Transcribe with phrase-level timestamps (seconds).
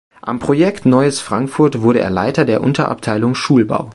[0.23, 3.89] Am Projekt Neues Frankfurt wurde er Leiter der Unterabteilung Schulbau.